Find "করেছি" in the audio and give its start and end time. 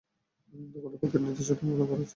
1.91-2.09